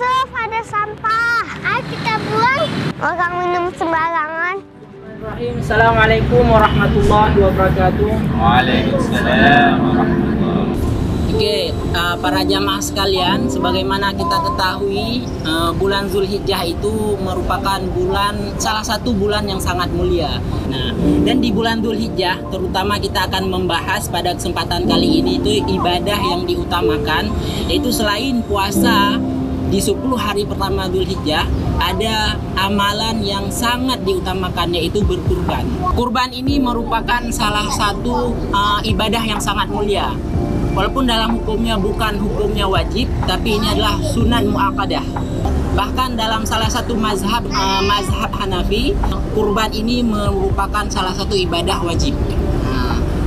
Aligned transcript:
Yusuf, 0.00 0.32
ada 0.32 0.64
sampah. 0.64 1.44
Ayo 1.60 1.84
kita 1.92 2.16
buang. 2.24 2.64
Orang 3.04 3.32
minum 3.36 3.64
sembarangan. 3.76 4.56
Assalamualaikum 5.60 6.40
warahmatullahi 6.48 7.36
wabarakatuh. 7.36 8.08
Waalaikumsalam 8.32 9.76
warahmatullahi 9.76 10.40
wabarakatuh. 10.40 11.36
Oke, 11.36 11.76
uh, 11.92 12.16
para 12.16 12.40
jamaah 12.48 12.80
sekalian, 12.80 13.44
sebagaimana 13.52 14.16
kita 14.16 14.40
ketahui, 14.40 15.28
uh, 15.44 15.68
bulan 15.76 16.08
Zulhijjah 16.08 16.64
itu 16.64 17.20
merupakan 17.20 17.84
bulan 17.92 18.56
salah 18.56 18.80
satu 18.80 19.12
bulan 19.12 19.44
yang 19.44 19.60
sangat 19.60 19.92
mulia. 19.92 20.40
Nah, 20.72 20.96
dan 21.28 21.44
di 21.44 21.52
bulan 21.52 21.84
Zulhijjah, 21.84 22.40
terutama 22.48 22.96
kita 22.96 23.28
akan 23.28 23.52
membahas 23.52 24.08
pada 24.08 24.32
kesempatan 24.32 24.88
kali 24.88 25.20
ini 25.20 25.44
itu 25.44 25.60
ibadah 25.76 26.20
yang 26.24 26.48
diutamakan, 26.48 27.28
yaitu 27.68 27.92
selain 27.92 28.40
puasa, 28.48 29.20
di 29.70 29.78
10 29.78 30.02
hari 30.18 30.42
pertama 30.42 30.90
Zulhijjah 30.90 31.46
ada 31.78 32.34
amalan 32.58 33.22
yang 33.22 33.46
sangat 33.54 34.02
diutamakan 34.02 34.74
yaitu 34.74 35.00
berkurban. 35.06 35.62
Kurban 35.94 36.34
ini 36.34 36.58
merupakan 36.58 37.22
salah 37.30 37.70
satu 37.70 38.34
uh, 38.50 38.82
ibadah 38.82 39.22
yang 39.22 39.38
sangat 39.38 39.70
mulia. 39.70 40.10
Walaupun 40.74 41.06
dalam 41.06 41.38
hukumnya 41.38 41.78
bukan 41.78 42.18
hukumnya 42.18 42.66
wajib, 42.66 43.06
tapi 43.26 43.58
ini 43.58 43.78
adalah 43.78 43.98
sunan 44.10 44.50
muakkadah. 44.50 45.02
Bahkan 45.74 46.18
dalam 46.18 46.42
salah 46.42 46.66
satu 46.66 46.98
mazhab 46.98 47.46
uh, 47.46 47.82
mazhab 47.86 48.30
Hanafi, 48.34 48.94
kurban 49.34 49.70
ini 49.70 50.02
merupakan 50.02 50.86
salah 50.90 51.14
satu 51.14 51.38
ibadah 51.38 51.78
wajib. 51.86 52.18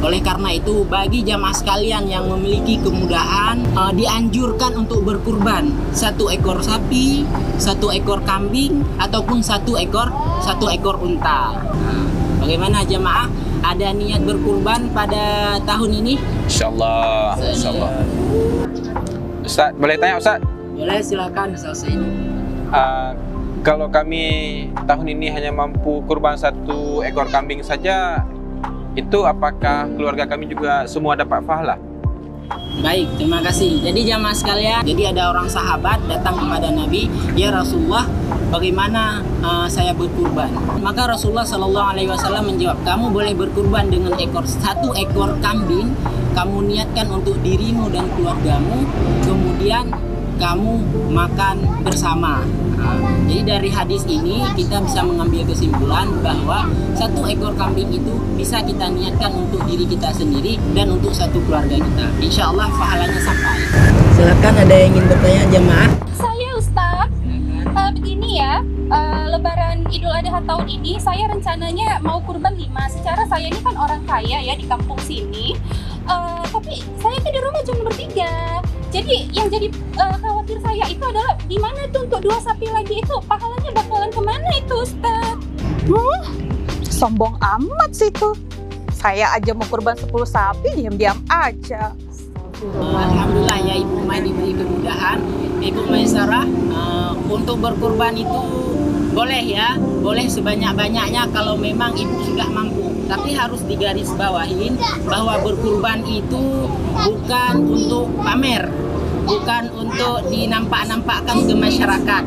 Oleh 0.00 0.24
karena 0.24 0.48
itu, 0.56 0.80
bagi 0.88 1.20
jamaah 1.20 1.52
sekalian 1.52 2.08
yang 2.08 2.24
memiliki 2.24 2.80
kemudahan, 2.80 3.60
uh, 3.76 3.92
dianjurkan 3.92 4.72
untuk 4.80 5.04
berkurban 5.04 5.68
satu 5.92 6.32
ekor 6.32 6.64
sapi, 6.64 7.28
satu 7.60 7.92
ekor 7.92 8.24
kambing, 8.24 8.80
ataupun 8.96 9.44
satu 9.44 9.76
ekor 9.76 10.08
satu 10.40 10.72
ekor 10.72 10.96
unta. 11.04 11.52
Nah, 11.52 12.04
bagaimana 12.40 12.80
jamaah? 12.80 13.28
Ada 13.60 13.92
niat 13.92 14.24
berkurban 14.24 14.88
pada 14.96 15.60
tahun 15.68 16.00
ini? 16.00 16.16
Insyaallah, 16.48 17.36
insyaallah. 17.36 17.92
Ustaz, 19.44 19.76
boleh 19.76 20.00
tanya 20.00 20.16
Ustaz? 20.16 20.40
Boleh 20.72 21.04
silakan 21.04 21.52
Ustaz 21.52 21.84
Said. 21.84 22.00
Uh, 22.72 23.12
kalau 23.60 23.92
kami 23.92 24.64
tahun 24.88 25.12
ini 25.12 25.28
hanya 25.28 25.52
mampu 25.52 26.00
kurban 26.08 26.40
satu 26.40 27.04
ekor 27.04 27.28
kambing 27.28 27.60
saja, 27.60 28.24
itu 28.98 29.22
apakah 29.22 29.86
keluarga 29.94 30.26
kami 30.26 30.50
juga 30.50 30.86
semua 30.90 31.14
dapat 31.14 31.42
pahala? 31.46 31.76
Baik, 32.80 33.12
terima 33.20 33.44
kasih. 33.44 33.82
Jadi 33.84 34.08
jamaah 34.08 34.32
sekalian, 34.32 34.80
jadi 34.82 35.12
ada 35.12 35.30
orang 35.30 35.46
sahabat 35.46 36.00
datang 36.08 36.34
kepada 36.38 36.72
Nabi, 36.72 37.12
ya 37.36 37.52
Rasulullah, 37.52 38.08
bagaimana 38.48 39.20
uh, 39.44 39.68
saya 39.68 39.92
berkurban? 39.92 40.48
Maka 40.80 41.04
Rasulullah 41.12 41.44
Shallallahu 41.44 41.88
Alaihi 41.92 42.08
Wasallam 42.08 42.48
menjawab, 42.48 42.80
kamu 42.82 43.12
boleh 43.12 43.34
berkurban 43.36 43.92
dengan 43.92 44.16
ekor 44.16 44.48
satu 44.48 44.96
ekor 44.96 45.36
kambing, 45.44 45.92
kamu 46.32 46.72
niatkan 46.72 47.06
untuk 47.12 47.36
dirimu 47.44 47.92
dan 47.92 48.08
keluargamu, 48.16 48.86
kemudian 49.28 49.90
kamu 50.40 50.72
makan 51.12 51.84
bersama. 51.84 52.40
Nah, 52.80 52.96
jadi 53.28 53.60
dari 53.60 53.68
hadis 53.68 54.08
ini 54.08 54.40
kita 54.56 54.80
bisa 54.80 55.04
mengambil 55.04 55.44
kesimpulan 55.52 56.08
bahwa 56.24 56.64
satu 56.96 57.28
ekor 57.28 57.52
kambing 57.60 57.92
itu 57.92 58.16
bisa 58.40 58.64
kita 58.64 58.88
niatkan 58.88 59.36
untuk 59.36 59.60
diri 59.68 59.84
kita 59.84 60.08
sendiri 60.16 60.56
dan 60.72 60.96
untuk 60.96 61.12
satu 61.12 61.36
keluarga 61.44 61.76
kita. 61.76 62.06
Insya 62.24 62.48
Allah 62.48 62.72
pahalanya 62.72 63.20
sampai. 63.20 63.60
Silakan 64.16 64.54
ada 64.64 64.74
yang 64.74 64.96
ingin 64.96 65.04
bertanya 65.12 65.44
jemaah. 65.52 65.90
Saya 66.16 66.48
Ustaz, 66.56 67.08
uh, 67.76 67.90
begini 67.92 68.40
ya, 68.40 68.64
uh, 68.88 69.28
Lebaran 69.28 69.84
Idul 69.92 70.16
Adha 70.16 70.40
tahun 70.48 70.66
ini 70.80 70.96
saya 70.96 71.28
rencananya 71.28 72.00
mau 72.00 72.24
kurban 72.24 72.56
lima. 72.56 72.88
Secara 72.88 73.28
saya 73.28 73.44
ini 73.44 73.60
kan 73.60 73.76
orang 73.76 74.00
kaya 74.08 74.40
ya 74.40 74.56
di 74.56 74.64
kampung 74.64 74.96
sini, 75.04 75.52
uh, 76.08 76.40
tapi 76.48 76.80
saya 76.96 77.20
kan 77.20 77.28
di 77.28 77.40
rumah 77.44 77.60
cuma 77.68 77.80
bertiga. 77.92 78.59
Jadi 78.90 79.30
yang 79.30 79.46
jadi 79.46 79.70
uh, 80.02 80.18
khawatir 80.18 80.58
saya 80.66 80.84
itu 80.90 81.04
adalah 81.06 81.38
di 81.46 81.56
mana 81.62 81.86
tuh 81.94 82.10
untuk 82.10 82.26
dua 82.26 82.42
sapi 82.42 82.66
lagi 82.74 82.98
itu 82.98 83.16
pahalanya 83.30 83.70
bakalan 83.70 84.10
ke 84.10 84.20
mana 84.20 84.48
itu 84.58 84.74
Ustaz? 84.82 85.38
Hmm, 85.86 86.20
sombong 86.82 87.38
amat 87.38 87.90
sih 87.94 88.10
tuh. 88.10 88.34
Saya 88.90 89.32
aja 89.32 89.56
mau 89.56 89.64
kurban 89.64 89.96
10 89.96 90.10
sapi 90.26 90.68
diam-diam 90.76 91.16
aja. 91.32 91.96
Alhamdulillah 92.76 93.58
ya 93.64 93.74
Ibu 93.80 94.04
Mai 94.04 94.20
diberi 94.20 94.52
kemudahan. 94.52 95.22
Ibu 95.62 95.80
Maisarah 95.88 96.44
uh, 96.74 97.12
untuk 97.30 97.62
berkurban 97.62 98.12
itu 98.18 98.42
boleh 99.10 99.42
ya, 99.42 99.74
boleh 99.78 100.26
sebanyak-banyaknya 100.30 101.28
kalau 101.34 101.58
memang 101.58 101.94
ibu 101.98 102.16
sudah 102.24 102.46
mampu. 102.50 102.90
Tapi 103.10 103.34
harus 103.34 103.58
digaris 103.66 104.14
bawahin 104.14 104.78
bahwa 105.02 105.42
berkurban 105.42 106.06
itu 106.06 106.70
bukan 106.94 107.54
untuk 107.66 108.06
pamer, 108.22 108.70
bukan 109.26 109.66
untuk 109.74 110.30
dinampak-nampakkan 110.30 111.42
ke 111.42 111.54
masyarakat. 111.58 112.24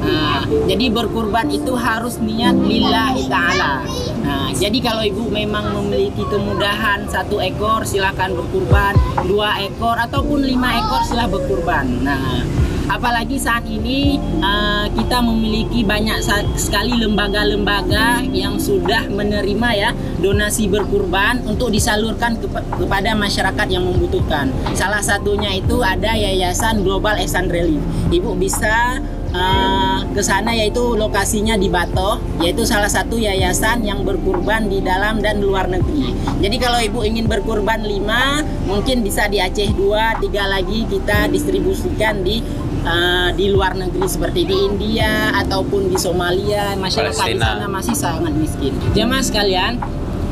Nah, 0.00 0.48
jadi 0.64 0.88
berkurban 0.88 1.50
itu 1.52 1.76
harus 1.76 2.16
niat 2.22 2.56
lillahi 2.56 3.28
ta'ala. 3.28 3.84
Nah, 4.24 4.48
jadi 4.54 4.78
kalau 4.80 5.04
ibu 5.04 5.28
memang 5.28 5.76
memiliki 5.76 6.24
kemudahan 6.30 7.04
satu 7.10 7.42
ekor 7.42 7.84
silakan 7.84 8.38
berkurban, 8.38 8.96
dua 9.28 9.60
ekor 9.60 9.98
ataupun 9.98 10.46
lima 10.46 10.78
ekor 10.78 11.02
silah 11.04 11.28
berkurban. 11.28 12.06
Nah, 12.06 12.40
apalagi 12.90 13.38
saat 13.38 13.62
ini 13.70 14.18
uh, 14.42 14.90
kita 14.90 15.22
memiliki 15.22 15.86
banyak 15.86 16.18
sekali 16.58 16.98
lembaga-lembaga 16.98 18.26
yang 18.34 18.58
sudah 18.58 19.06
menerima 19.06 19.68
ya 19.78 19.90
donasi 20.18 20.66
berkurban 20.66 21.38
untuk 21.46 21.70
disalurkan 21.70 22.34
ke 22.42 22.50
kepada 22.50 23.14
masyarakat 23.14 23.66
yang 23.70 23.86
membutuhkan. 23.86 24.50
Salah 24.74 25.00
satunya 25.00 25.54
itu 25.54 25.78
ada 25.80 26.18
Yayasan 26.18 26.82
Global 26.82 27.14
Ehsan 27.22 27.46
Relief. 27.46 27.80
Ibu 28.10 28.34
bisa 28.34 28.98
uh, 29.34 30.02
ke 30.10 30.22
sana 30.22 30.50
yaitu 30.54 30.82
lokasinya 30.98 31.54
di 31.54 31.70
Bato, 31.70 32.18
yaitu 32.42 32.66
salah 32.66 32.90
satu 32.90 33.16
yayasan 33.16 33.86
yang 33.86 34.02
berkurban 34.02 34.66
di 34.66 34.82
dalam 34.82 35.22
dan 35.22 35.38
luar 35.38 35.70
negeri. 35.70 36.14
Jadi 36.40 36.56
kalau 36.58 36.80
ibu 36.82 37.00
ingin 37.06 37.30
berkurban 37.30 37.84
5, 37.84 38.66
mungkin 38.66 39.06
bisa 39.06 39.30
di 39.30 39.38
Aceh 39.38 39.70
2, 39.74 40.24
3 40.24 40.54
lagi 40.54 40.88
kita 40.88 41.30
distribusikan 41.30 42.24
di 42.26 42.42
uh, 42.84 43.28
di 43.34 43.52
luar 43.52 43.76
negeri 43.76 44.06
seperti 44.06 44.46
di 44.46 44.56
India 44.56 45.34
ataupun 45.36 45.90
di 45.90 45.96
Somalia, 45.96 46.76
masyarakat 46.76 47.24
di 47.26 47.40
sana 47.40 47.66
masih 47.68 47.96
sangat 47.96 48.32
miskin. 48.36 48.72
Jemaah 48.96 49.24
sekalian, 49.24 49.80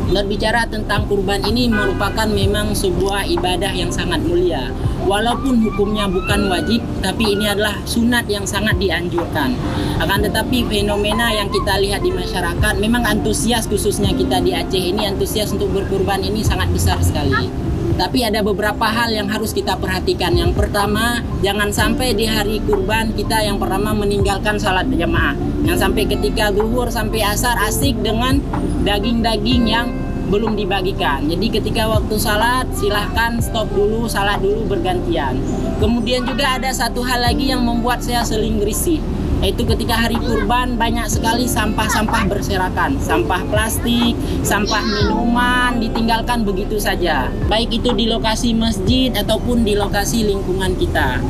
berbicara 0.09 0.65
tentang 0.65 1.05
kurban 1.05 1.45
ini 1.45 1.69
merupakan 1.69 2.25
memang 2.25 2.73
sebuah 2.73 3.29
ibadah 3.29 3.73
yang 3.73 3.93
sangat 3.93 4.25
mulia. 4.25 4.73
Walaupun 5.09 5.65
hukumnya 5.65 6.05
bukan 6.05 6.53
wajib, 6.53 6.85
tapi 7.01 7.33
ini 7.33 7.49
adalah 7.49 7.81
sunat 7.89 8.29
yang 8.29 8.45
sangat 8.45 8.77
dianjurkan. 8.77 9.57
Akan 9.97 10.21
tetapi 10.21 10.69
fenomena 10.69 11.33
yang 11.33 11.49
kita 11.49 11.81
lihat 11.81 12.05
di 12.05 12.13
masyarakat, 12.13 12.75
memang 12.77 13.09
antusias 13.09 13.65
khususnya 13.65 14.13
kita 14.13 14.45
di 14.45 14.53
Aceh 14.53 14.81
ini 14.81 15.09
antusias 15.09 15.49
untuk 15.57 15.73
berkurban 15.73 16.21
ini 16.21 16.45
sangat 16.45 16.69
besar 16.77 17.01
sekali. 17.01 17.68
Tapi 17.97 18.27
ada 18.27 18.45
beberapa 18.45 18.85
hal 18.85 19.15
yang 19.15 19.31
harus 19.31 19.55
kita 19.55 19.79
perhatikan. 19.79 20.35
Yang 20.35 20.59
pertama, 20.59 21.23
jangan 21.41 21.71
sampai 21.73 22.13
di 22.13 22.29
hari 22.29 22.61
kurban 22.67 23.15
kita 23.15 23.41
yang 23.47 23.57
pertama 23.57 23.95
meninggalkan 23.97 24.59
salat 24.61 24.91
jamaah. 24.91 25.39
Yang 25.65 25.79
sampai 25.87 26.05
ketika 26.05 26.53
zuhur 26.53 26.91
sampai 26.91 27.25
asar 27.25 27.57
asik 27.65 27.97
dengan 28.03 28.43
daging-daging 28.85 29.65
yang 29.65 29.87
belum 30.29 30.55
dibagikan. 30.55 31.25
Jadi 31.27 31.47
ketika 31.49 31.89
waktu 31.89 32.15
salat 32.21 32.69
silahkan 32.77 33.41
stop 33.41 33.69
dulu, 33.73 34.07
salat 34.07 34.39
dulu 34.45 34.69
bergantian. 34.69 35.41
Kemudian 35.81 36.29
juga 36.29 36.61
ada 36.61 36.71
satu 36.71 37.01
hal 37.03 37.25
lagi 37.25 37.49
yang 37.51 37.65
membuat 37.65 38.05
saya 38.05 38.23
seling 38.23 38.61
risih 38.61 39.01
yaitu 39.39 39.63
ketika 39.63 39.95
hari 39.95 40.19
kurban 40.19 40.75
banyak 40.75 41.07
sekali 41.07 41.47
sampah-sampah 41.47 42.27
berserakan 42.27 42.99
sampah 42.99 43.47
plastik, 43.47 44.19
sampah 44.43 44.83
minuman 44.83 45.79
ditinggalkan 45.79 46.43
begitu 46.43 46.83
saja 46.83 47.31
baik 47.47 47.71
itu 47.71 47.95
di 47.95 48.11
lokasi 48.11 48.51
masjid 48.51 49.15
ataupun 49.15 49.63
di 49.63 49.79
lokasi 49.79 50.27
lingkungan 50.27 50.75
kita 50.75 51.23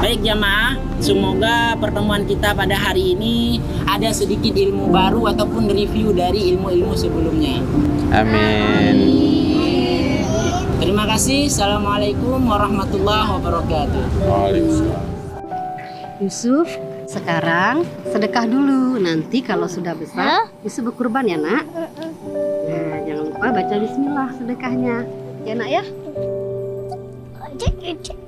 Baik 0.00 0.24
jamaah, 0.24 0.80
semoga 1.02 1.76
pertemuan 1.76 2.24
kita 2.24 2.56
pada 2.56 2.78
hari 2.78 3.12
ini 3.12 3.60
ada 3.84 4.08
sedikit 4.14 4.56
ilmu 4.56 4.88
baru 4.88 5.28
ataupun 5.32 5.68
review 5.68 6.16
dari 6.16 6.54
ilmu-ilmu 6.54 6.94
sebelumnya. 6.96 7.60
Amin. 8.12 8.96
Terima 10.80 11.04
kasih. 11.04 11.52
Assalamualaikum 11.52 12.40
warahmatullahi 12.42 13.28
wabarakatuh. 13.38 14.04
Waalaikumsalam. 14.28 15.04
Yusuf, 16.22 16.68
sekarang 17.10 17.82
sedekah 18.08 18.46
dulu. 18.46 18.96
Nanti 18.96 19.42
kalau 19.42 19.66
sudah 19.66 19.92
besar, 19.92 20.48
Yusuf 20.62 20.88
berkurban 20.88 21.26
ya 21.26 21.36
nak. 21.36 21.66
Nah, 22.66 22.96
jangan 23.04 23.24
lupa 23.28 23.46
baca 23.50 23.74
Bismillah 23.76 24.28
sedekahnya. 24.38 24.96
Ya 25.42 25.52
nak 25.58 25.68
ya. 25.68 25.84
Cek, 27.62 27.74
cek. 28.02 28.18